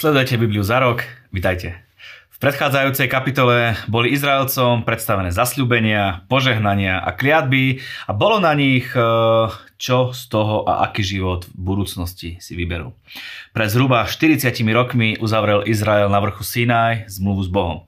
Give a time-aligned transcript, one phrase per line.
[0.00, 1.76] Sledujete Bibliu za rok, vitajte.
[2.32, 9.04] V predchádzajúcej kapitole boli Izraelcom predstavené zasľúbenia, požehnania a kliatby a bolo na nich, e,
[9.76, 12.96] čo z toho a aký život v budúcnosti si vyberú.
[13.52, 17.84] Pre zhruba 40 rokmi uzavrel Izrael na vrchu Sinaj zmluvu s Bohom.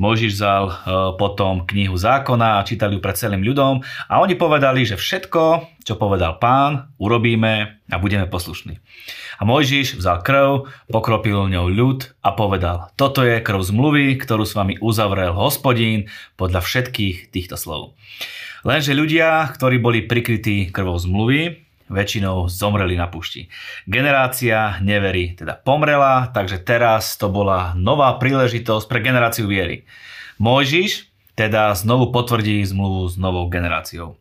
[0.00, 0.72] Mojžiš vzal e,
[1.20, 5.42] potom knihu zákona a čítali ju pred celým ľudom a oni povedali, že všetko,
[5.84, 8.80] čo povedal pán, urobíme a budeme poslušní.
[9.38, 14.54] A Mojžiš vzal krv, pokropil ňou ľud a povedal, toto je krv zmluvy, ktorú s
[14.54, 16.06] vami uzavrel hospodín
[16.38, 17.98] podľa všetkých týchto slov.
[18.62, 23.52] Lenže ľudia, ktorí boli prikrytí krvou zmluvy, väčšinou zomreli na pušti.
[23.84, 29.84] Generácia neverí teda pomrela, takže teraz to bola nová príležitosť pre generáciu viery.
[30.40, 34.20] Mojžiš teda znovu potvrdí zmluvu s novou generáciou.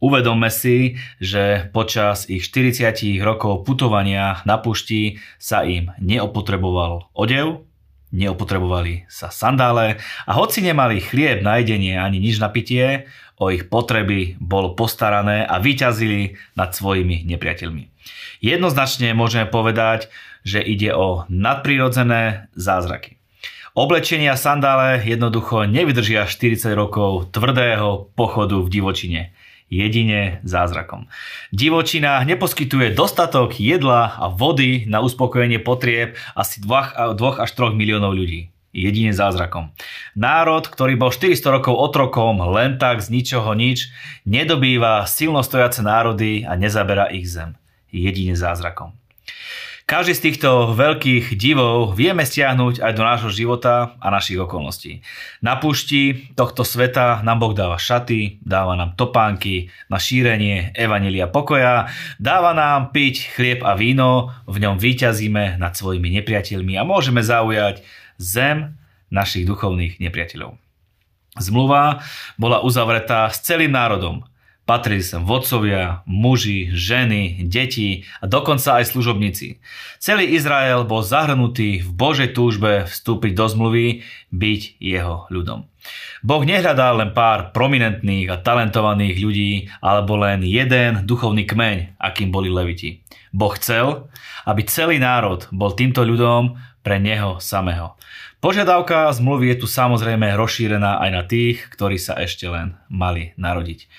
[0.00, 7.68] Uvedomme si, že počas ich 40 rokov putovania na pušti sa im neopotreboval odev,
[8.10, 13.72] neopotrebovali sa sandále a hoci nemali chlieb na jedenie ani nič na pitie, o ich
[13.72, 17.88] potreby bolo postarané a vyťazili nad svojimi nepriateľmi.
[18.44, 20.12] Jednoznačne môžeme povedať,
[20.44, 23.16] že ide o nadprirodzené zázraky.
[23.72, 29.30] Oblečenia sandále jednoducho nevydržia 40 rokov tvrdého pochodu v divočine
[29.70, 31.06] jedine zázrakom.
[31.54, 38.50] Divočina neposkytuje dostatok jedla a vody na uspokojenie potrieb asi 2 až 3 miliónov ľudí.
[38.70, 39.74] Jedine zázrakom.
[40.14, 43.90] Národ, ktorý bol 400 rokov otrokom, len tak z ničoho nič,
[44.22, 47.58] nedobýva silno stojace národy a nezabera ich zem.
[47.90, 48.99] Jedine zázrakom.
[49.90, 55.02] Každý z týchto veľkých divov vieme stiahnuť aj do nášho života a našich okolností.
[55.42, 61.90] Na púšti tohto sveta nám Boh dáva šaty, dáva nám topánky na šírenie evanelia pokoja,
[62.22, 67.82] dáva nám piť chlieb a víno, v ňom vyťazíme nad svojimi nepriateľmi a môžeme zaujať
[68.14, 68.78] zem
[69.10, 70.54] našich duchovných nepriateľov.
[71.34, 71.98] Zmluva
[72.38, 74.22] bola uzavretá s celým národom,
[74.70, 79.58] Patrili sem vodcovia, muži, ženy, deti a dokonca aj služobníci.
[79.98, 85.66] Celý Izrael bol zahrnutý v Božej túžbe vstúpiť do zmluvy, byť jeho ľudom.
[86.22, 92.46] Boh nehľadal len pár prominentných a talentovaných ľudí, alebo len jeden duchovný kmeň, akým boli
[92.46, 93.02] leviti.
[93.34, 94.06] Boh chcel,
[94.46, 97.98] aby celý národ bol týmto ľudom pre neho samého.
[98.38, 103.90] Požiadavka zmluvy je tu samozrejme rozšírená aj na tých, ktorí sa ešte len mali narodiť.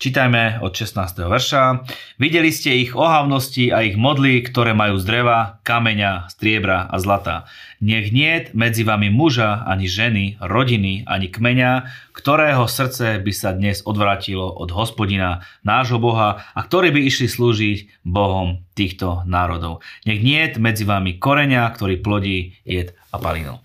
[0.00, 1.28] Čítajme od 16.
[1.28, 1.84] verša.
[2.16, 7.44] Videli ste ich ohavnosti a ich modly, ktoré majú z dreva, kameňa, striebra a zlata.
[7.84, 13.84] Nech nie medzi vami muža, ani ženy, rodiny, ani kmeňa, ktorého srdce by sa dnes
[13.84, 19.84] odvrátilo od hospodina, nášho Boha, a ktorí by išli slúžiť Bohom týchto národov.
[20.08, 23.60] Nech nie medzi vami koreňa, ktorý plodí jed a palinu.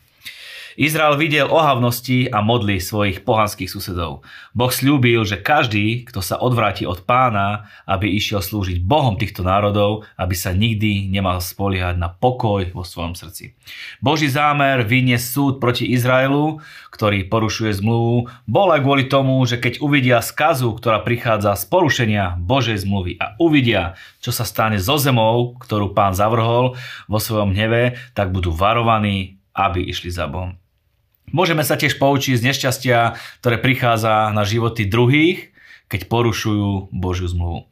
[0.75, 4.27] Izrael videl ohavnosti a modly svojich pohanských susedov.
[4.51, 10.03] Boh slúbil, že každý, kto sa odvráti od pána, aby išiel slúžiť Bohom týchto národov,
[10.19, 13.55] aby sa nikdy nemal spoliehať na pokoj vo svojom srdci.
[14.03, 16.59] Boží zámer vyniesť súd proti Izraelu,
[16.91, 22.35] ktorý porušuje zmluvu, bol aj kvôli tomu, že keď uvidia skazu, ktorá prichádza z porušenia
[22.35, 26.75] Božej zmluvy a uvidia, čo sa stane so zemou, ktorú pán zavrhol
[27.07, 30.64] vo svojom hneve, tak budú varovaní, aby išli za Bohom.
[31.33, 32.97] Môžeme sa tiež poučiť z nešťastia,
[33.41, 35.55] ktoré prichádza na životy druhých,
[35.89, 37.69] keď porušujú Božiu zmluvu.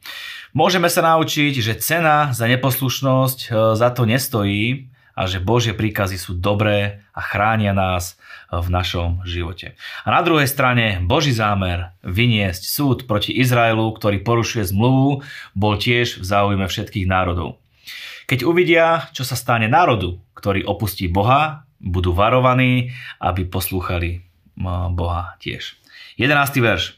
[0.54, 6.18] Môžeme sa naučiť, že cena za neposlušnosť e, za to nestojí a že Božie príkazy
[6.18, 8.18] sú dobré a chránia nás
[8.50, 9.74] v našom živote.
[10.06, 15.26] A na druhej strane Boží zámer vyniesť súd proti Izraelu, ktorý porušuje zmluvu,
[15.58, 17.58] bol tiež v záujme všetkých národov.
[18.30, 24.24] Keď uvidia, čo sa stane národu, ktorý opustí Boha budú varovaní, aby poslúchali
[24.96, 25.76] Boha tiež.
[26.16, 26.64] 11.
[26.64, 26.96] verš.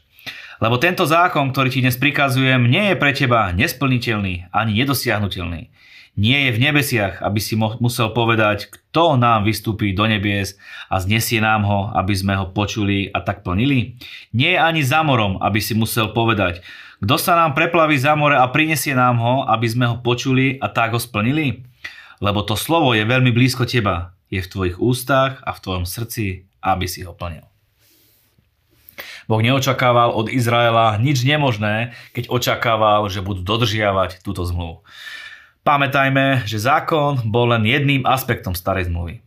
[0.57, 5.69] Lebo tento zákon, ktorý ti dnes prikazujem, nie je pre teba nesplniteľný ani nedosiahnutelný.
[6.17, 10.57] Nie je v nebesiach, aby si musel povedať, kto nám vystúpi do nebies
[10.89, 14.01] a znesie nám ho, aby sme ho počuli a tak plnili.
[14.33, 16.65] Nie je ani za morom, aby si musel povedať,
[17.05, 20.65] kto sa nám preplaví za more a prinesie nám ho, aby sme ho počuli a
[20.73, 21.61] tak ho splnili.
[22.17, 26.47] Lebo to slovo je veľmi blízko teba, je v tvojich ústach a v tvojom srdci,
[26.63, 27.45] aby si ho plnil.
[29.27, 34.87] Boh neočakával od Izraela nič nemožné, keď očakával, že budú dodržiavať túto zmluvu.
[35.67, 39.19] Pamätajme, že zákon bol len jedným aspektom starej zmluvy.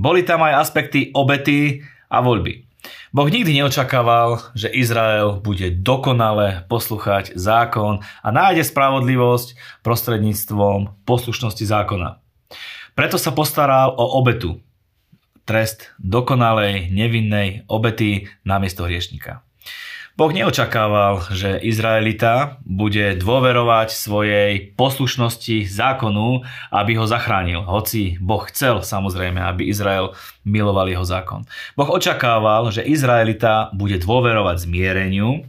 [0.00, 2.64] Boli tam aj aspekty obety a voľby.
[3.12, 9.54] Boh nikdy neočakával, že Izrael bude dokonale poslúchať zákon a nájde spravodlivosť
[9.84, 12.18] prostredníctvom poslušnosti zákona.
[12.92, 14.60] Preto sa postaral o obetu.
[15.48, 19.40] Trest dokonalej, nevinnej obety namiesto hriešnika.
[20.12, 27.64] Boh neočakával, že Izraelita bude dôverovať svojej poslušnosti zákonu, aby ho zachránil.
[27.64, 30.12] Hoci Boh chcel samozrejme, aby Izrael
[30.44, 31.48] miloval jeho zákon.
[31.72, 35.48] Boh očakával, že Izraelita bude dôverovať zmiereniu,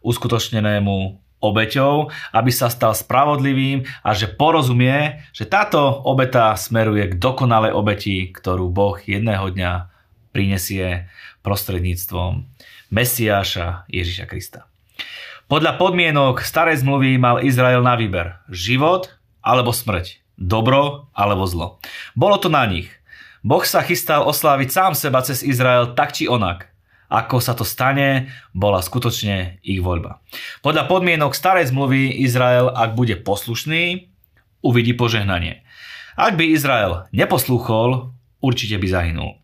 [0.00, 7.72] uskutočnenému obeťou, aby sa stal spravodlivým a že porozumie, že táto obeta smeruje k dokonalej
[7.74, 9.72] obeti, ktorú Boh jedného dňa
[10.30, 11.10] prinesie
[11.42, 12.46] prostredníctvom
[12.92, 14.70] Mesiáša Ježiša Krista.
[15.50, 19.10] Podľa podmienok starej zmluvy mal Izrael na výber život
[19.42, 21.82] alebo smrť, dobro alebo zlo.
[22.14, 22.86] Bolo to na nich.
[23.42, 26.69] Boh sa chystal osláviť sám seba cez Izrael tak či onak.
[27.10, 30.22] Ako sa to stane, bola skutočne ich voľba.
[30.62, 34.06] Podľa podmienok starej zmluvy Izrael, ak bude poslušný,
[34.62, 35.66] uvidí požehnanie.
[36.14, 39.39] Ak by Izrael neposlúchol, určite by zahynul.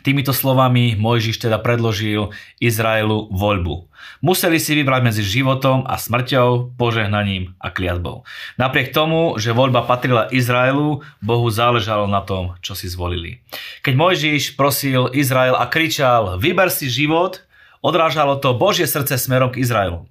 [0.00, 3.92] Týmito slovami Mojžiš teda predložil Izraelu voľbu.
[4.24, 8.24] Museli si vybrať medzi životom a smrťou, požehnaním a kliatbou.
[8.56, 13.44] Napriek tomu, že voľba patrila Izraelu, Bohu záležalo na tom, čo si zvolili.
[13.84, 17.44] Keď Mojžiš prosil Izrael a kričal, vyber si život,
[17.84, 20.08] odrážalo to Božie srdce smerom k Izraelu.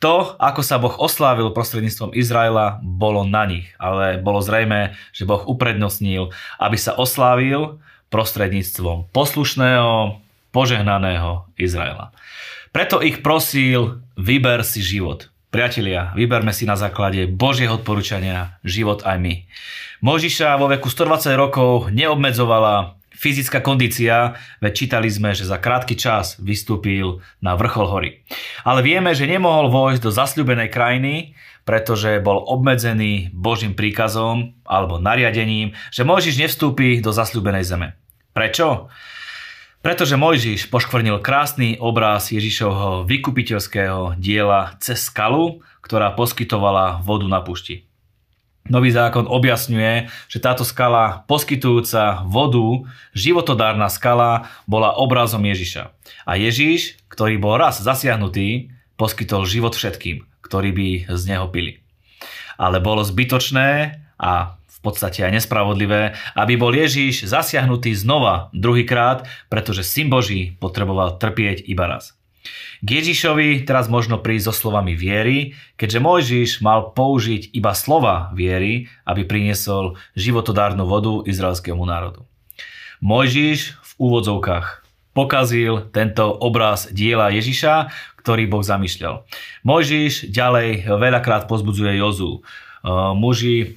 [0.00, 5.44] To, ako sa Boh oslávil prostredníctvom Izraela, bolo na nich, ale bolo zrejme, že Boh
[5.44, 7.76] uprednostnil, aby sa oslávil
[8.10, 10.18] prostredníctvom poslušného,
[10.50, 12.12] požehnaného Izraela.
[12.70, 15.30] Preto ich prosil, vyber si život.
[15.50, 19.34] Priatelia, vyberme si na základe Božieho odporúčania život aj my.
[19.98, 26.40] Možiša vo veku 120 rokov neobmedzovala fyzická kondícia, veď čítali sme, že za krátky čas
[26.40, 28.10] vystúpil na vrchol hory.
[28.64, 31.36] Ale vieme, že nemohol vojsť do zasľubenej krajiny,
[31.68, 37.88] pretože bol obmedzený Božím príkazom alebo nariadením, že Mojžiš nevstúpi do zasľubenej zeme.
[38.32, 38.88] Prečo?
[39.84, 47.89] Pretože Mojžiš poškvrnil krásny obraz Ježišovho vykupiteľského diela cez skalu, ktorá poskytovala vodu na pušti.
[48.70, 52.86] Nový zákon objasňuje, že táto skala poskytujúca vodu,
[53.18, 55.90] životodárna skala, bola obrazom Ježiša.
[56.22, 61.82] A Ježiš, ktorý bol raz zasiahnutý, poskytol život všetkým, ktorí by z neho pili.
[62.54, 69.82] Ale bolo zbytočné a v podstate aj nespravodlivé, aby bol Ježíš zasiahnutý znova druhýkrát, pretože
[69.82, 72.19] syn Boží potreboval trpieť iba raz.
[72.80, 78.88] K Ježišovi teraz možno prísť so slovami viery, keďže Mojžiš mal použiť iba slova viery,
[79.04, 82.24] aby priniesol životodárnu vodu izraelskému národu.
[83.04, 84.66] Mojžiš v úvodzovkách
[85.12, 89.24] pokazil tento obraz diela Ježiša, ktorý Boh zamýšľal.
[89.64, 92.44] Mojžiš ďalej veľakrát pozbudzuje Jozu
[92.86, 93.68] muži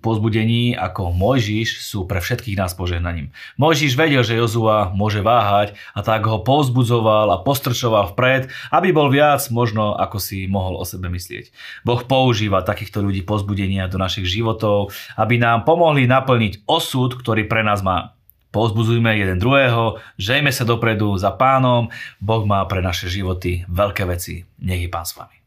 [0.00, 3.36] pozbudení ako Mojžiš sú pre všetkých nás požehnaním.
[3.60, 9.12] Mojžiš vedel, že Jozua môže váhať a tak ho pozbudzoval a postrčoval vpred, aby bol
[9.12, 11.52] viac možno ako si mohol o sebe myslieť.
[11.84, 17.60] Boh používa takýchto ľudí pozbudenia do našich životov, aby nám pomohli naplniť osud, ktorý pre
[17.60, 18.16] nás má.
[18.54, 21.90] Pozbudzujme jeden druhého, žejme sa dopredu za pánom,
[22.22, 24.46] Boh má pre naše životy veľké veci.
[24.62, 25.43] Nech je pán s vami.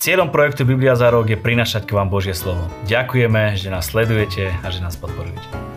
[0.00, 2.72] Cieľom projektu Biblia za rok je prinašať k vám Božie slovo.
[2.88, 5.69] Ďakujeme, že nás sledujete a že nás podporujete.